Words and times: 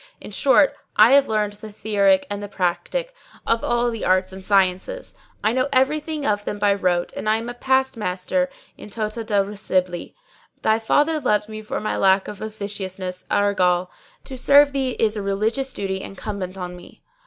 In 0.19 0.31
short 0.31 0.75
I 0.95 1.11
have 1.11 1.27
learned 1.27 1.53
the 1.53 1.71
theorick 1.71 2.25
and 2.27 2.41
the 2.41 2.47
practick 2.47 3.13
of 3.45 3.63
all 3.63 3.91
the 3.91 4.03
arts 4.03 4.33
and 4.33 4.43
sciences; 4.43 5.13
I 5.43 5.51
know 5.51 5.69
everything 5.71 6.25
of 6.25 6.43
them 6.43 6.57
by 6.57 6.73
rote 6.73 7.13
and 7.15 7.29
I 7.29 7.37
am 7.37 7.49
a 7.49 7.53
past 7.53 7.95
master 7.95 8.49
in 8.79 8.89
tota 8.89 9.21
re 9.21 9.53
scibili. 9.53 10.15
Thy 10.63 10.79
father 10.79 11.19
loved 11.19 11.49
me 11.49 11.61
for 11.61 11.79
my 11.79 11.97
lack 11.97 12.27
of 12.27 12.41
officiousness, 12.41 13.25
argal, 13.29 13.91
to 14.23 14.39
serve 14.39 14.71
thee 14.73 14.95
is 14.97 15.15
a 15.15 15.21
religious 15.21 15.71
duty 15.71 16.01
incumbent 16.01 16.57
on 16.57 16.75
me. 16.75 17.03